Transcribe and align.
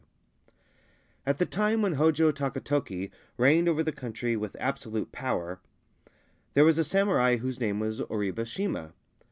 D. 0.47 0.53
At 1.27 1.37
the 1.37 1.45
time 1.45 1.83
when 1.83 1.93
Hojo 1.93 2.31
Takatoki 2.31 3.11
reigned 3.37 3.69
over 3.69 3.83
the 3.83 3.91
country 3.91 4.35
with 4.35 4.55
absolute 4.59 5.11
power, 5.11 5.59
there 6.55 6.65
was 6.65 6.79
a 6.79 6.83
samurai 6.83 7.35
whose 7.35 7.59
name 7.59 7.79
was 7.79 8.01
Oribe 8.09 8.47
Shima. 8.47 8.93